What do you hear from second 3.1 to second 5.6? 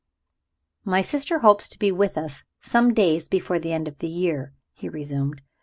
before the end of the year," he resumed.